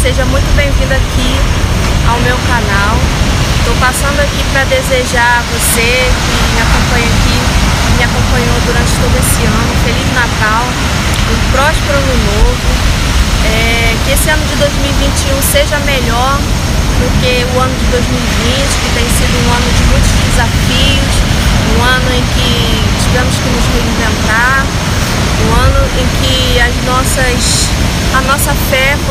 [0.00, 1.36] seja muito bem-vindo aqui
[2.08, 2.96] ao meu canal.
[3.60, 8.96] Estou passando aqui para desejar a você que me acompanha aqui, que me acompanhou durante
[8.96, 12.68] todo esse ano, Feliz Natal, um próspero ano novo,
[13.44, 18.90] é, que esse ano de 2021 seja melhor do que o ano de 2020, que
[18.96, 21.12] tem sido um ano de muitos desafios,
[21.76, 24.64] um ano em que tivemos que nos reinventar,
[25.44, 27.68] um ano em que as nossas,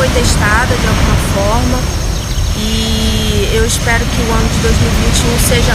[0.00, 1.78] foi testada de alguma forma
[2.56, 5.74] e eu espero que o ano de 2021 seja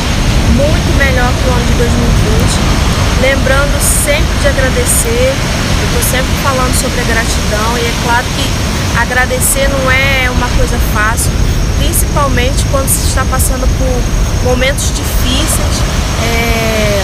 [0.57, 3.21] muito melhor que o ano de 2020.
[3.21, 8.99] Lembrando sempre de agradecer, eu estou sempre falando sobre a gratidão e é claro que
[8.99, 11.31] agradecer não é uma coisa fácil,
[11.77, 15.77] principalmente quando se está passando por momentos difíceis.
[16.23, 17.03] É...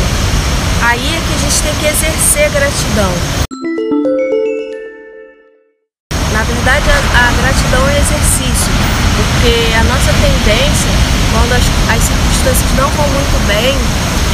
[0.90, 3.14] Aí é que a gente tem que exercer gratidão.
[6.42, 8.72] Na verdade, a, a gratidão é exercício,
[9.16, 10.92] porque a nossa tendência,
[11.32, 11.64] quando as,
[11.96, 13.76] as circunstâncias não vão muito bem,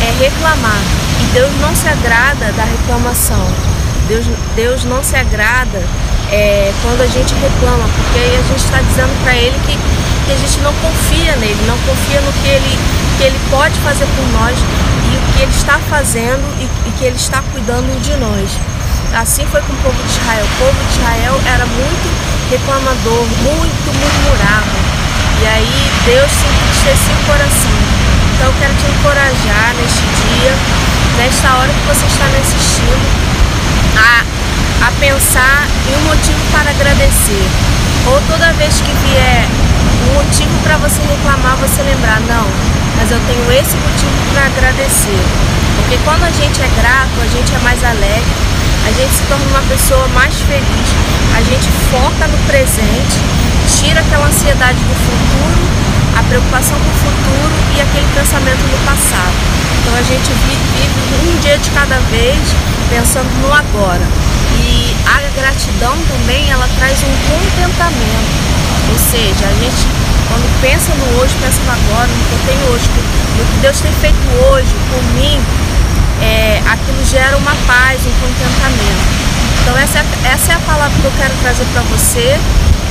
[0.01, 0.81] é reclamar.
[1.21, 3.47] E Deus não se agrada da reclamação.
[4.07, 4.25] Deus,
[4.55, 5.81] Deus não se agrada
[6.31, 9.77] é, quando a gente reclama, porque aí a gente está dizendo para Ele que,
[10.25, 12.79] que a gente não confia nele, não confia no que Ele,
[13.17, 17.05] que ele pode fazer por nós e o que Ele está fazendo e, e que
[17.05, 18.49] Ele está cuidando de nós.
[19.15, 20.45] Assim foi com o povo de Israel.
[20.45, 21.86] O povo de Israel era muito
[22.49, 24.77] reclamador, muito murmurado.
[25.41, 27.77] E aí Deus se entristecia o coração.
[28.33, 30.53] Então eu quero te encorajar neste dia,
[31.17, 33.07] nesta hora que você está me assistindo,
[33.97, 37.47] a, a pensar em um motivo para agradecer.
[38.07, 39.45] Ou toda vez que vier
[40.09, 42.47] um motivo para você reclamar, você lembrar, não,
[42.95, 45.19] mas eu tenho esse motivo para agradecer.
[45.75, 48.46] Porque quando a gente é grato, a gente é mais alegre,
[48.87, 50.87] a gente se torna uma pessoa mais feliz,
[51.35, 53.19] a gente foca no presente,
[53.67, 55.59] tira aquela ansiedade do futuro,
[56.17, 59.35] a preocupação com o futuro e aquele pensamento no passado.
[59.81, 60.87] Então a gente vive
[61.27, 62.39] um dia de cada vez
[62.89, 64.07] pensando no agora.
[64.55, 68.31] E a gratidão também ela traz um contentamento.
[68.87, 69.83] Ou seja, a gente
[70.31, 72.89] quando pensa no hoje, pensa no agora, no que eu tenho hoje,
[73.37, 74.17] no que Deus tem feito
[74.47, 75.39] hoje por mim,
[76.21, 77.55] é, aquilo gera uma
[77.87, 79.07] paz, um contentamento.
[79.61, 82.37] Então essa, é, essa é a palavra que eu quero trazer para você,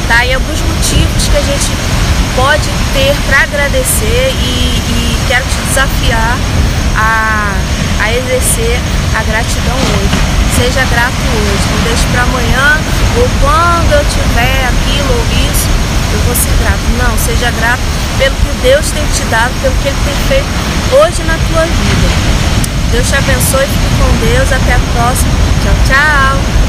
[0.08, 0.24] tá?
[0.24, 1.72] E alguns motivos que a gente
[2.34, 6.38] pode ter para agradecer e, e, quero te desafiar
[6.96, 7.52] a,
[8.00, 8.80] a exercer
[9.18, 10.16] a gratidão hoje.
[10.56, 12.80] Seja grato hoje, não deixe para amanhã
[13.18, 15.68] ou quando eu tiver aquilo ou isso,
[16.12, 16.80] eu vou ser grato.
[16.96, 17.82] Não, seja grato
[18.16, 20.48] pelo que Deus tem te dado, pelo que Ele tem feito
[20.96, 22.55] hoje na tua vida.
[22.92, 24.52] Deus te abençoe, fique com Deus.
[24.52, 25.32] Até a próxima.
[25.62, 26.65] Tchau, tchau.